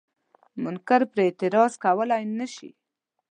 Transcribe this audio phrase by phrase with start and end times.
[0.63, 2.69] منکر پرې اعتراض کولای نشي.